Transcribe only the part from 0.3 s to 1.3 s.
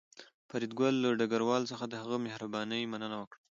فریدګل له